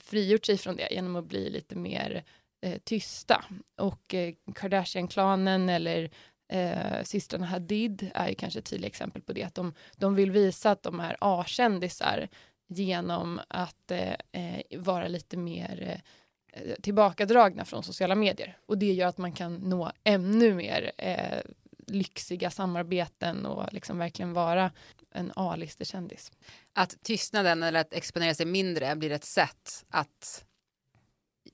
frigjort 0.02 0.44
sig 0.44 0.58
från 0.58 0.76
det 0.76 0.88
genom 0.90 1.16
att 1.16 1.24
bli 1.24 1.50
lite 1.50 1.76
mer 1.76 2.24
eh, 2.64 2.78
tysta. 2.84 3.44
Och 3.76 4.14
eh, 4.14 4.34
Kardashian-klanen 4.54 5.68
eller 5.68 6.10
eh, 6.48 7.02
systrarna 7.02 7.46
Hadid 7.46 8.10
är 8.14 8.28
ju 8.28 8.34
kanske 8.34 8.58
ett 8.58 8.64
tydligt 8.64 8.88
exempel 8.88 9.22
på 9.22 9.32
det. 9.32 9.42
Att 9.42 9.54
de, 9.54 9.74
de 9.96 10.14
vill 10.14 10.30
visa 10.30 10.70
att 10.70 10.82
de 10.82 11.00
är 11.00 11.16
A-kändisar 11.20 12.28
genom 12.68 13.40
att 13.48 13.90
eh, 13.90 14.12
eh 14.32 14.78
vara 14.78 15.08
lite 15.08 15.36
mer 15.36 15.82
eh, 15.82 16.62
eh, 16.62 16.74
tillbakadragna 16.82 17.64
från 17.64 17.82
sociala 17.82 18.14
medier. 18.14 18.58
Och 18.66 18.78
det 18.78 18.92
gör 18.92 19.08
att 19.08 19.18
man 19.18 19.32
kan 19.32 19.54
nå 19.54 19.92
ännu 20.04 20.54
mer 20.54 20.92
eh, 20.98 21.40
lyxiga 21.86 22.50
samarbeten 22.50 23.46
och 23.46 23.72
liksom 23.72 23.98
verkligen 23.98 24.32
vara 24.32 24.70
en 25.10 25.32
A-listekändis. 25.36 26.32
Att 26.72 27.02
tystnaden 27.02 27.62
eller 27.62 27.80
att 27.80 27.94
exponera 27.94 28.34
sig 28.34 28.46
mindre 28.46 28.96
blir 28.96 29.10
ett 29.10 29.24
sätt 29.24 29.84
att 29.88 30.44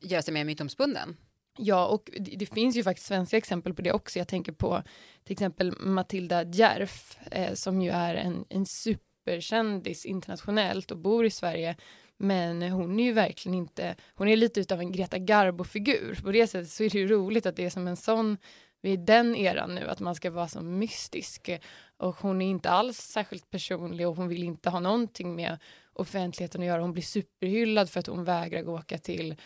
göra 0.01 0.23
sig 0.23 0.35
mer 0.35 0.45
mytomspunnen. 0.45 1.17
Ja, 1.59 1.87
och 1.87 2.11
det, 2.19 2.37
det, 2.37 2.47
finns 2.47 2.77
ju 2.77 2.85
faktiskt 2.85 3.07
svenska 3.07 3.37
exempel 3.37 3.75
på 3.75 3.83
det 3.83 3.93
också. 3.93 4.19
Jag 4.19 4.29
tänker 4.29 4.53
på 4.53 4.83
till 5.25 5.33
exempel 5.33 5.73
Matilda 5.81 6.45
Djerf 6.45 7.19
eh, 7.31 7.55
som 7.55 7.83
ju 7.83 7.91
är 7.91 8.15
en, 8.15 8.45
en 8.49 8.67
superkändis 8.67 10.07
internationellt 10.07 10.91
och 10.91 10.99
bor 10.99 11.27
i 11.27 11.31
Sverige. 11.31 11.77
Men 12.17 12.63
hon 12.63 13.01
är 13.01 13.05
ju 13.05 13.13
verkligen 13.13 13.55
inte, 13.55 13.97
hon 14.15 14.29
är 14.29 14.37
lite 14.37 14.61
utav 14.61 14.81
en 14.81 14.93
Greta 14.93 15.19
Garbo-figur. 15.19 16.21
På 16.23 16.33
det 16.33 16.47
sättet 16.47 16.71
så 16.71 16.83
är 16.83 16.91
det 16.91 16.99
ju 16.99 17.09
roligt 17.09 17.47
att 17.47 17.57
det 17.57 17.65
är 17.65 17.71
som 17.71 17.89
en 17.89 17.97
sån, 17.97 18.37
vi 18.83 18.93
är 18.93 18.97
den 18.97 19.37
eran 19.37 19.75
nu, 19.75 19.89
att 19.89 20.01
man 20.01 20.15
ska 20.15 20.31
vara 20.31 20.49
så 20.49 20.61
mystisk. 20.61 21.51
Och 21.97 22.17
hon 22.17 22.43
är 22.43 22.51
inte 22.51 22.71
alls 22.71 22.99
särskilt 22.99 23.51
personlig 23.51 24.09
och 24.09 24.17
hon 24.17 24.29
vill 24.29 24.43
inte 24.43 24.71
ha 24.71 24.81
någonting 24.81 25.37
med 25.37 25.59
offentligheten 25.93 26.61
att 26.61 26.67
göra. 26.67 26.83
Hon 26.83 26.93
blir 26.93 27.03
superhyllad 27.03 27.91
för 27.91 28.01
att 28.01 28.07
hon 28.07 28.25
vägrar 28.25 28.63
gå 28.63 28.75
åka 28.75 28.99
till 28.99 29.37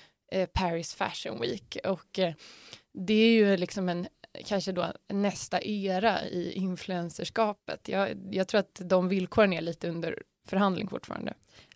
Paris 0.52 0.95
Fashion 0.95 1.40
Week 1.40 1.76
och 1.85 2.19
eh, 2.19 2.35
det 2.93 3.14
är 3.14 3.33
ju 3.33 3.57
liksom 3.57 3.88
en 3.88 4.07
kanske 4.45 4.73
då 4.73 4.93
nästa 5.09 5.62
era 5.62 6.25
i 6.25 6.52
influencerskapet. 6.52 7.88
Jag, 7.88 8.35
jag 8.35 8.49
tror 8.49 8.59
att 8.59 8.81
de 8.85 9.09
villkoren 9.09 9.52
är 9.52 9.61
lite 9.61 9.88
under 9.88 10.23
förhandling 10.49 10.88
fortfarande. 10.88 11.35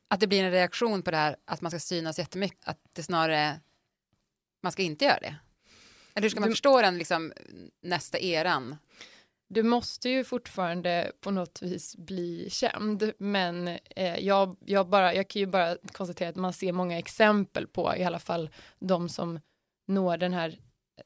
Att 0.09 0.21
det 0.21 0.27
blir 0.27 0.45
en 0.45 0.51
reaktion 0.51 1.03
på 1.03 1.11
det 1.11 1.17
här 1.17 1.37
att 1.45 1.61
man 1.61 1.71
ska 1.71 1.81
synas 1.81 2.19
jättemycket, 2.19 2.69
att 2.69 2.81
det 2.93 3.03
snarare 3.03 3.61
man 4.63 4.73
ska 4.73 4.83
inte 4.83 5.05
göra 5.05 5.21
det? 5.21 5.37
Eller 6.15 6.23
hur 6.23 6.31
ska 6.31 6.41
man 6.41 6.49
du, 6.49 6.53
förstå 6.53 6.83
den 6.83 6.99
liksom 6.99 7.33
nästa 7.83 8.19
eran? 8.19 8.77
Du 9.49 9.63
måste 9.63 10.09
ju 10.09 10.25
fortfarande 10.25 11.13
på 11.21 11.31
något 11.31 11.63
vis 11.63 11.97
bli 11.97 12.49
känd, 12.51 13.13
men 13.19 13.69
eh, 13.97 14.19
jag, 14.19 14.57
jag, 14.61 14.89
bara, 14.89 15.15
jag 15.15 15.29
kan 15.29 15.41
ju 15.41 15.47
bara 15.47 15.77
konstatera 15.93 16.29
att 16.29 16.37
man 16.37 16.53
ser 16.53 16.73
många 16.73 16.99
exempel 16.99 17.67
på 17.67 17.97
i 17.97 18.05
alla 18.05 18.19
fall 18.19 18.51
de 18.79 19.09
som 19.09 19.41
når 19.87 20.17
den 20.17 20.33
här, 20.33 20.59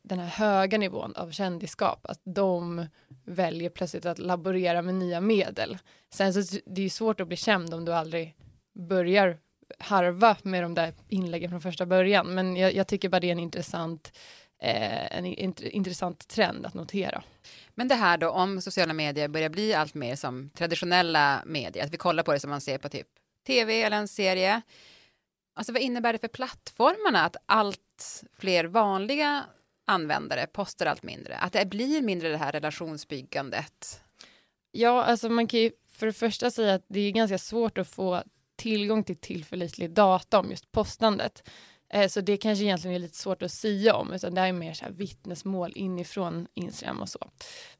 den 0.03 0.19
här 0.19 0.29
höga 0.29 0.79
nivån 0.79 1.15
av 1.17 1.31
kändisskap, 1.31 2.07
att 2.07 2.21
de 2.25 2.87
väljer 3.25 3.71
plötsligt 3.71 4.07
att 4.07 4.19
laborera 4.19 4.83
med 4.83 4.95
nya 4.95 5.21
medel. 5.21 5.79
Sen 6.11 6.35
så 6.35 6.59
det 6.67 6.81
är 6.81 6.85
ju 6.85 6.91
svårt 6.91 7.21
att 7.21 7.29
bli 7.29 7.37
känd 7.37 7.75
om 7.75 7.85
du 7.85 7.95
aldrig 7.95 8.37
börjar 8.75 9.39
harva 9.79 10.37
med 10.43 10.63
de 10.63 10.75
där 10.75 10.95
inläggen 11.09 11.51
från 11.51 11.61
första 11.61 11.87
början, 11.87 12.35
men 12.35 12.57
jag, 12.57 12.75
jag 12.75 12.87
tycker 12.87 13.09
bara 13.09 13.21
det 13.21 13.27
är 13.27 13.33
en 13.33 13.39
intressant 13.39 14.13
eh, 14.63 15.17
en 15.17 15.27
int 15.27 15.61
intressant 15.61 16.29
trend 16.29 16.67
att 16.67 16.75
notera. 16.75 17.23
Men 17.75 17.89
det 17.89 17.95
här 17.95 18.19
då 18.19 18.31
om 18.31 18.61
sociala 18.61 18.93
medier 18.93 19.29
börjar 19.29 19.49
bli 19.49 19.75
allt 19.75 19.95
mer 19.95 20.17
som 20.17 20.51
traditionella 20.51 21.43
medier, 21.47 21.85
att 21.85 21.93
vi 21.93 21.97
kollar 21.97 22.23
på 22.23 22.33
det 22.33 22.41
som 22.41 22.51
man 22.51 22.61
ser 22.61 22.79
på 22.79 22.89
typ 22.89 23.07
tv 23.47 23.83
eller 23.83 23.97
en 23.97 24.09
serie. 24.09 24.63
Alltså 25.55 25.73
vad 25.73 25.83
innebär 25.83 26.13
det 26.13 26.19
för 26.19 26.29
plattformarna 26.29 27.25
att 27.25 27.37
allt 27.47 28.23
fler 28.39 28.65
vanliga 28.65 29.45
användare 29.87 30.47
postar 30.47 30.87
allt 30.87 31.03
mindre? 31.03 31.37
Att 31.37 31.53
det 31.53 31.67
blir 31.67 32.03
mindre 32.03 32.29
det 32.29 32.37
här 32.37 32.53
relationsbyggandet? 32.53 34.01
Ja, 34.71 35.05
alltså 35.05 35.29
man 35.29 35.47
kan 35.47 35.61
ju 35.61 35.71
för 35.89 36.07
det 36.07 36.13
första 36.13 36.51
säga 36.51 36.75
att 36.75 36.85
det 36.89 37.01
är 37.01 37.11
ganska 37.11 37.39
svårt 37.39 37.79
att 37.79 37.89
få 37.89 38.23
tillgång 38.57 39.05
till 39.05 39.17
tillförlitlig 39.17 39.91
data 39.91 40.39
om 40.39 40.51
just 40.51 40.73
postandet. 40.73 41.43
Eh, 41.93 42.09
så 42.09 42.21
det 42.21 42.37
kanske 42.37 42.65
egentligen 42.65 42.95
är 42.95 43.01
lite 43.01 43.17
svårt 43.17 43.43
att 43.43 43.53
säga 43.53 43.95
om, 43.95 44.13
utan 44.13 44.35
det 44.35 44.41
är 44.41 44.53
mer 44.53 44.75
så 44.75 44.85
här 44.85 44.93
vittnesmål 44.93 45.73
inifrån 45.75 46.47
Instagram 46.55 47.01
och 47.01 47.09
så. 47.09 47.31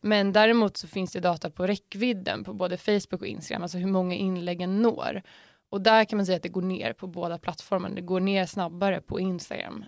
Men 0.01 0.33
däremot 0.33 0.77
så 0.77 0.89
finns 0.89 1.13
det 1.13 1.21
data 1.21 1.51
på 1.51 1.67
räckvidden 1.67 2.45
på 2.45 2.55
både 2.55 2.77
Facebook 2.77 3.21
och 3.21 3.27
Instagram, 3.27 3.63
alltså 3.63 3.79
hur 3.79 3.87
många 3.87 4.15
inläggen 4.15 4.83
når. 4.83 5.23
Och 5.71 5.81
där 5.81 6.05
kan 6.05 6.17
man 6.17 6.27
säga 6.27 6.37
att 6.37 6.43
det 6.43 6.49
går 6.49 6.63
ner 6.63 6.93
på 6.93 7.07
båda 7.07 7.39
plattformarna, 7.39 7.95
det 7.95 8.01
går 8.01 8.21
ner 8.21 8.47
snabbare 8.47 9.01
på 9.01 9.21
Instagram. 9.21 9.85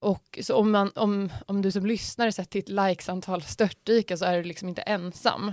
Och 0.00 0.38
så 0.42 0.56
om, 0.56 0.70
man, 0.70 0.92
om, 0.94 1.32
om 1.46 1.62
du 1.62 1.70
som 1.70 1.86
lyssnare 1.86 2.32
sett 2.32 2.50
ditt 2.50 2.68
likesantal 2.68 3.42
störtdyka 3.42 4.16
så 4.16 4.24
är 4.24 4.36
du 4.36 4.42
liksom 4.42 4.68
inte 4.68 4.82
ensam 4.82 5.52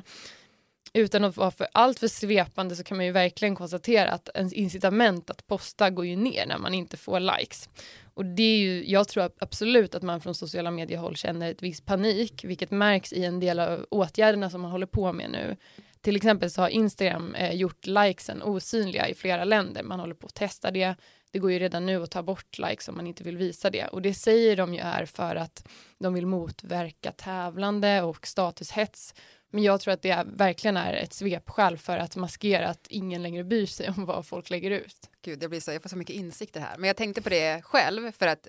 utan 0.93 1.23
att 1.23 1.37
vara 1.37 1.51
för 1.51 1.67
allt 1.71 1.99
för 1.99 2.07
svepande 2.07 2.75
så 2.75 2.83
kan 2.83 2.97
man 2.97 3.05
ju 3.05 3.11
verkligen 3.11 3.55
konstatera 3.55 4.11
att 4.11 4.29
ens 4.35 4.53
incitament 4.53 5.29
att 5.29 5.47
posta 5.47 5.89
går 5.89 6.05
ju 6.05 6.15
ner 6.15 6.45
när 6.45 6.57
man 6.57 6.73
inte 6.73 6.97
får 6.97 7.19
likes. 7.19 7.69
Och 8.13 8.25
det 8.25 8.43
är 8.43 8.57
ju, 8.57 8.91
jag 8.91 9.07
tror 9.07 9.31
absolut 9.39 9.95
att 9.95 10.03
man 10.03 10.21
från 10.21 10.35
sociala 10.35 10.71
mediehåll 10.71 11.15
känner 11.15 11.51
ett 11.51 11.63
visst 11.63 11.85
panik, 11.85 12.43
vilket 12.43 12.71
märks 12.71 13.13
i 13.13 13.25
en 13.25 13.39
del 13.39 13.59
av 13.59 13.85
åtgärderna 13.89 14.49
som 14.49 14.61
man 14.61 14.71
håller 14.71 14.85
på 14.85 15.13
med 15.13 15.31
nu. 15.31 15.57
Till 16.01 16.15
exempel 16.15 16.51
så 16.51 16.61
har 16.61 16.69
Instagram 16.69 17.35
eh, 17.35 17.53
gjort 17.53 17.85
likesen 17.85 18.41
osynliga 18.41 19.07
i 19.07 19.13
flera 19.13 19.43
länder. 19.43 19.83
Man 19.83 19.99
håller 19.99 20.15
på 20.15 20.27
att 20.27 20.35
testa 20.35 20.71
det. 20.71 20.95
Det 21.31 21.39
går 21.39 21.51
ju 21.51 21.59
redan 21.59 21.85
nu 21.85 22.03
att 22.03 22.11
ta 22.11 22.23
bort 22.23 22.57
likes 22.57 22.87
om 22.87 22.95
man 22.95 23.07
inte 23.07 23.23
vill 23.23 23.37
visa 23.37 23.69
det. 23.69 23.87
Och 23.87 24.01
det 24.01 24.13
säger 24.13 24.55
de 24.57 24.73
ju 24.73 24.79
är 24.79 25.05
för 25.05 25.35
att 25.35 25.67
de 25.99 26.13
vill 26.13 26.25
motverka 26.25 27.11
tävlande 27.11 28.01
och 28.01 28.27
statushets 28.27 29.13
men 29.51 29.63
jag 29.63 29.81
tror 29.81 29.93
att 29.93 30.01
det 30.01 30.09
är, 30.09 30.25
verkligen 30.25 30.77
är 30.77 30.93
ett 30.93 31.13
svepskäl 31.13 31.77
för 31.77 31.97
att 31.97 32.15
maskera 32.15 32.69
att 32.69 32.87
ingen 32.89 33.23
längre 33.23 33.43
bryr 33.43 33.65
sig 33.65 33.89
om 33.89 34.05
vad 34.05 34.25
folk 34.25 34.49
lägger 34.49 34.71
ut. 34.71 35.09
Gud, 35.21 35.43
jag, 35.43 35.49
blir 35.49 35.59
så, 35.59 35.71
jag 35.71 35.81
får 35.81 35.89
så 35.89 35.95
mycket 35.95 36.15
insikter 36.15 36.59
här. 36.59 36.77
Men 36.77 36.87
jag 36.87 36.97
tänkte 36.97 37.21
på 37.21 37.29
det 37.29 37.61
själv 37.61 38.11
för 38.11 38.27
att 38.27 38.47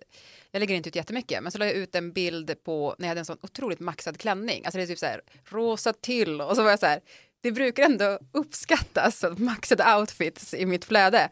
jag 0.50 0.60
lägger 0.60 0.74
inte 0.74 0.88
ut 0.88 0.96
jättemycket. 0.96 1.42
Men 1.42 1.52
så 1.52 1.58
la 1.58 1.64
jag 1.64 1.74
ut 1.74 1.94
en 1.94 2.12
bild 2.12 2.54
på 2.64 2.94
när 2.98 3.06
jag 3.06 3.08
hade 3.10 3.20
en 3.20 3.24
sån 3.24 3.38
otroligt 3.42 3.80
maxad 3.80 4.18
klänning. 4.18 4.64
Alltså 4.64 4.78
det 4.78 4.82
är 4.82 4.86
typ 4.86 4.98
så 4.98 5.06
här 5.06 5.20
rosa 5.44 5.92
till 5.92 6.40
och 6.40 6.56
så 6.56 6.62
var 6.62 6.70
jag 6.70 6.78
så 6.78 6.86
här. 6.86 7.00
Det 7.40 7.52
brukar 7.52 7.82
ändå 7.82 8.18
uppskattas, 8.32 9.24
maxade 9.36 9.96
outfits 9.96 10.54
i 10.54 10.66
mitt 10.66 10.84
flöde. 10.84 11.28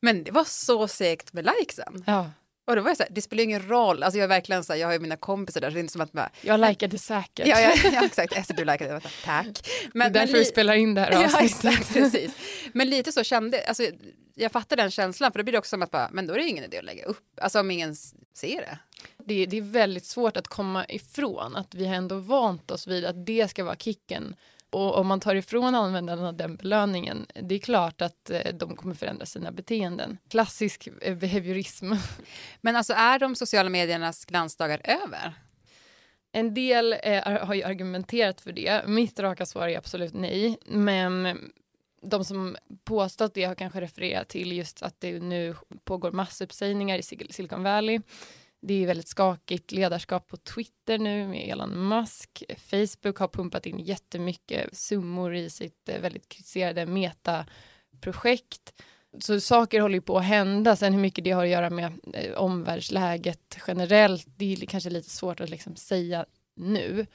Men 0.00 0.24
det 0.24 0.30
var 0.30 0.44
så 0.44 0.88
segt 0.88 1.32
med 1.32 1.50
likesen. 1.60 2.04
Ja. 2.06 2.30
Och 2.66 2.76
då 2.76 2.82
var 2.82 2.90
jag 2.90 2.96
så 2.96 3.02
här, 3.02 3.10
det 3.10 3.22
spelar 3.22 3.44
ingen 3.44 3.68
roll, 3.68 4.02
alltså 4.02 4.18
jag 4.18 4.24
är 4.24 4.28
verkligen 4.28 4.64
så 4.64 4.72
här, 4.72 4.80
jag 4.80 4.88
har 4.88 4.92
ju 4.92 4.98
mina 4.98 5.16
kompisar 5.16 5.60
där 5.60 5.70
så 5.70 5.74
det 5.74 5.78
är 5.78 5.80
inte 5.80 5.92
som 5.92 6.00
att 6.00 6.12
bara, 6.12 6.30
Jag 6.40 6.60
likade 6.60 6.98
säkert. 6.98 7.46
Ja, 7.46 7.60
ja, 7.60 7.72
ja 7.92 8.04
exakt, 8.04 8.32
Ester 8.32 8.54
du 8.54 8.64
likade 8.64 8.92
det, 8.92 9.00
tack. 9.24 9.46
Men, 9.94 10.12
det 10.12 10.18
är 10.18 10.20
därför 10.20 10.32
men, 10.32 10.38
vi 10.38 10.44
spelar 10.44 10.74
in 10.74 10.94
det 10.94 11.00
här 11.00 11.24
avsnittet. 11.24 11.64
Ja, 11.64 11.70
exakt, 11.70 11.92
precis. 11.92 12.32
Men 12.72 12.90
lite 12.90 13.12
så 13.12 13.24
kände, 13.24 13.64
alltså 13.68 13.82
jag 14.34 14.52
fattar 14.52 14.76
den 14.76 14.90
känslan 14.90 15.32
för 15.32 15.38
då 15.38 15.42
blir 15.44 15.52
det 15.52 15.58
också 15.58 15.70
som 15.70 15.82
att 15.82 15.90
bara, 15.90 16.08
men 16.12 16.26
då 16.26 16.34
är 16.34 16.38
det 16.38 16.44
ingen 16.44 16.64
idé 16.64 16.78
att 16.78 16.84
lägga 16.84 17.04
upp, 17.04 17.40
alltså 17.40 17.60
om 17.60 17.70
ingen 17.70 17.96
ser 18.34 18.60
det. 18.60 18.78
Det, 19.24 19.46
det 19.46 19.56
är 19.56 19.62
väldigt 19.62 20.04
svårt 20.04 20.36
att 20.36 20.48
komma 20.48 20.86
ifrån 20.88 21.56
att 21.56 21.74
vi 21.74 21.86
har 21.86 21.94
ändå 21.94 22.18
vant 22.18 22.70
oss 22.70 22.86
vid 22.86 23.04
att 23.04 23.26
det 23.26 23.48
ska 23.48 23.64
vara 23.64 23.76
kicken. 23.76 24.34
Och 24.70 24.98
om 24.98 25.06
man 25.06 25.20
tar 25.20 25.34
ifrån 25.34 25.74
användarna 25.74 26.32
den 26.32 26.56
belöningen, 26.56 27.26
det 27.42 27.54
är 27.54 27.58
klart 27.58 28.02
att 28.02 28.30
eh, 28.30 28.54
de 28.54 28.76
kommer 28.76 28.94
förändra 28.94 29.26
sina 29.26 29.52
beteenden. 29.52 30.18
Klassisk 30.28 30.88
eh, 31.02 31.16
behaviorism. 31.16 31.92
Men 32.60 32.76
alltså 32.76 32.92
är 32.92 33.18
de 33.18 33.34
sociala 33.34 33.70
mediernas 33.70 34.24
glansdagar 34.24 34.80
över? 34.84 35.34
En 36.32 36.54
del 36.54 36.96
eh, 37.02 37.46
har 37.46 37.54
ju 37.54 37.62
argumenterat 37.62 38.40
för 38.40 38.52
det. 38.52 38.88
Mitt 38.88 39.20
raka 39.20 39.46
svar 39.46 39.68
är 39.68 39.78
absolut 39.78 40.14
nej. 40.14 40.58
Men 40.66 41.38
de 42.02 42.24
som 42.24 42.56
påstått 42.84 43.34
det 43.34 43.44
har 43.44 43.54
kanske 43.54 43.80
refererat 43.80 44.28
till 44.28 44.52
just 44.52 44.82
att 44.82 45.00
det 45.00 45.18
nu 45.18 45.54
pågår 45.84 46.12
massuppsägningar 46.12 46.98
i 46.98 47.02
Silicon 47.02 47.62
Valley. 47.62 48.00
Det 48.62 48.82
är 48.82 48.86
väldigt 48.86 49.08
skakigt 49.08 49.72
ledarskap 49.72 50.26
på 50.26 50.36
Twitter 50.36 50.98
nu 50.98 51.28
med 51.28 51.48
Elon 51.48 51.88
Musk. 51.88 52.42
Facebook 52.56 53.18
har 53.18 53.28
pumpat 53.28 53.66
in 53.66 53.78
jättemycket 53.78 54.76
summor 54.76 55.34
i 55.34 55.50
sitt 55.50 55.88
eh, 55.88 56.00
väldigt 56.00 56.28
kritiserade 56.28 56.86
metaprojekt. 56.86 58.82
Så 59.18 59.40
saker 59.40 59.80
håller 59.80 59.94
ju 59.94 60.00
på 60.00 60.18
att 60.18 60.24
hända. 60.24 60.76
Sen 60.76 60.92
hur 60.92 61.00
mycket 61.00 61.24
det 61.24 61.30
har 61.30 61.44
att 61.44 61.50
göra 61.50 61.70
med 61.70 61.92
eh, 62.14 62.32
omvärldsläget 62.32 63.58
generellt, 63.66 64.26
det 64.36 64.52
är 64.52 64.66
kanske 64.66 64.90
lite 64.90 65.10
svårt 65.10 65.40
att 65.40 65.50
liksom 65.50 65.76
säga 65.76 66.26
nu. 66.56 67.06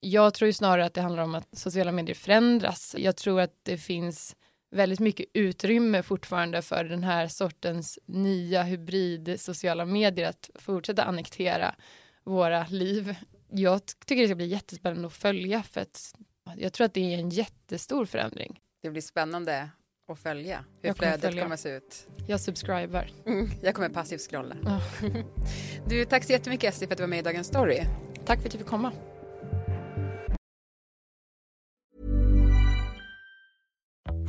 Jag 0.00 0.34
tror 0.34 0.46
ju 0.46 0.52
snarare 0.52 0.84
att 0.84 0.94
det 0.94 1.00
handlar 1.00 1.22
om 1.22 1.34
att 1.34 1.58
sociala 1.58 1.92
medier 1.92 2.14
förändras. 2.14 2.94
Jag 2.98 3.16
tror 3.16 3.40
att 3.40 3.54
det 3.62 3.78
finns 3.78 4.36
väldigt 4.70 5.00
mycket 5.00 5.26
utrymme 5.34 6.02
fortfarande 6.02 6.62
för 6.62 6.84
den 6.84 7.02
här 7.04 7.28
sortens 7.28 7.98
nya 8.06 8.62
hybrid 8.62 9.40
sociala 9.40 9.84
medier 9.84 10.28
att 10.28 10.50
fortsätta 10.54 11.04
annektera 11.04 11.74
våra 12.24 12.66
liv. 12.66 13.14
Jag 13.50 13.80
tycker 14.06 14.22
det 14.22 14.28
ska 14.28 14.34
bli 14.34 14.46
jättespännande 14.46 15.06
att 15.06 15.12
följa 15.12 15.62
för 15.62 15.80
att 15.80 16.14
jag 16.56 16.72
tror 16.72 16.84
att 16.84 16.94
det 16.94 17.14
är 17.14 17.18
en 17.18 17.30
jättestor 17.30 18.04
förändring. 18.04 18.60
Det 18.82 18.90
blir 18.90 19.02
spännande 19.02 19.70
att 20.08 20.18
följa 20.18 20.64
hur 20.82 20.88
jag 20.88 20.96
flödet 20.96 21.20
kommer, 21.20 21.42
kommer 21.42 21.54
att 21.54 21.60
se 21.60 21.76
ut. 21.76 22.06
Jag 22.26 22.40
subscriber. 22.40 23.10
Mm, 23.26 23.50
jag 23.62 23.74
kommer 23.74 23.88
passivt 23.88 24.20
scrolla. 24.20 24.54
Oh. 24.54 24.82
du, 25.88 26.04
tack 26.04 26.24
så 26.24 26.32
jättemycket 26.32 26.74
Essie 26.74 26.88
för 26.88 26.94
att 26.94 26.98
du 26.98 27.02
var 27.02 27.08
med 27.08 27.18
i 27.18 27.22
Dagens 27.22 27.46
Story. 27.46 27.80
Tack 28.26 28.40
för 28.40 28.48
att 28.48 28.52
du 28.52 28.58
fick 28.58 28.66
komma. 28.66 28.92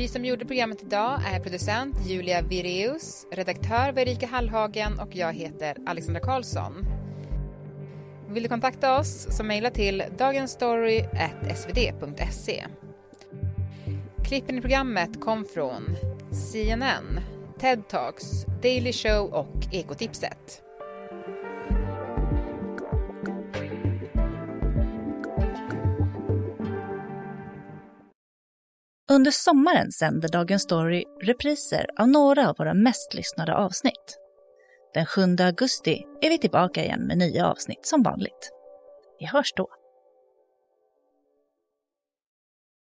Vi 0.00 0.08
som 0.08 0.24
gjorde 0.24 0.44
programmet 0.44 0.82
idag 0.82 1.20
är 1.34 1.40
producent 1.40 1.96
Julia 2.06 2.42
Vireus, 2.42 3.26
redaktör 3.32 3.92
Verika 3.92 4.26
Hallhagen 4.26 4.98
och 4.98 5.16
jag 5.16 5.32
heter 5.32 5.76
Alexandra 5.86 6.20
Karlsson. 6.20 6.72
Vill 8.28 8.42
du 8.42 8.48
kontakta 8.48 8.98
oss 8.98 9.36
så 9.36 9.44
mejla 9.44 9.70
till 9.70 10.02
dagensstory.svd.se. 10.18 12.66
Klippen 14.24 14.58
i 14.58 14.60
programmet 14.60 15.20
kom 15.20 15.44
från 15.44 15.96
CNN, 16.52 17.20
TED 17.58 17.88
Talks, 17.88 18.44
Daily 18.62 18.92
Show 18.92 19.32
och 19.32 19.66
Ekotipset. 19.72 20.62
Under 29.12 29.30
sommaren 29.30 29.92
sänder 29.92 30.28
Dagens 30.28 30.62
Story 30.62 31.04
repriser 31.22 31.86
av 31.98 32.08
några 32.08 32.48
av 32.48 32.56
våra 32.58 32.74
mest 32.74 33.14
lyssnade 33.14 33.54
avsnitt. 33.54 34.18
Den 34.94 35.06
7 35.06 35.36
augusti 35.40 36.04
är 36.20 36.30
vi 36.30 36.38
tillbaka 36.38 36.84
igen 36.84 37.06
med 37.06 37.18
nya 37.18 37.46
avsnitt 37.46 37.86
som 37.86 38.02
vanligt. 38.02 38.50
Vi 39.18 39.26
hörs 39.26 39.52
då. 39.56 39.68